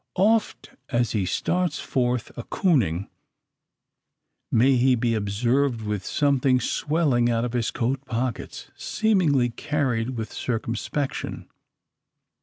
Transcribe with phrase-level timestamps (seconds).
[0.17, 3.07] Oft, as he starts forth "a cooning,"
[4.51, 11.47] may he be observed with something swelling out his coat pockets, seemingly carried with circumspection.